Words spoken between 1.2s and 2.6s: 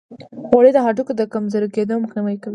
کمزوري کیدو مخنیوي کوي.